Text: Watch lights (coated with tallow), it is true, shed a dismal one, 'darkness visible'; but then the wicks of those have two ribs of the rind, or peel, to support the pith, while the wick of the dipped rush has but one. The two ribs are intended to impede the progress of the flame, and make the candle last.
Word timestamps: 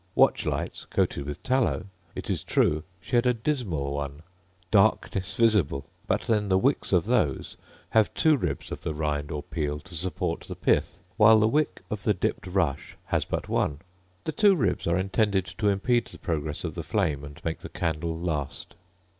Watch 0.15 0.47
lights 0.47 0.85
(coated 0.85 1.27
with 1.27 1.43
tallow), 1.43 1.85
it 2.15 2.27
is 2.27 2.43
true, 2.43 2.81
shed 2.99 3.27
a 3.27 3.35
dismal 3.35 3.93
one, 3.93 4.23
'darkness 4.71 5.35
visible'; 5.35 5.85
but 6.07 6.21
then 6.21 6.49
the 6.49 6.57
wicks 6.57 6.91
of 6.91 7.05
those 7.05 7.55
have 7.91 8.11
two 8.15 8.35
ribs 8.35 8.71
of 8.71 8.81
the 8.81 8.95
rind, 8.95 9.29
or 9.29 9.43
peel, 9.43 9.79
to 9.81 9.93
support 9.93 10.41
the 10.47 10.55
pith, 10.55 11.01
while 11.17 11.39
the 11.39 11.47
wick 11.47 11.83
of 11.91 12.01
the 12.01 12.15
dipped 12.15 12.47
rush 12.47 12.97
has 13.05 13.25
but 13.25 13.47
one. 13.47 13.77
The 14.23 14.31
two 14.31 14.55
ribs 14.55 14.87
are 14.87 14.97
intended 14.97 15.45
to 15.45 15.67
impede 15.69 16.07
the 16.07 16.17
progress 16.17 16.63
of 16.63 16.73
the 16.73 16.81
flame, 16.81 17.23
and 17.23 17.39
make 17.45 17.59
the 17.59 17.69
candle 17.69 18.17
last. 18.19 18.73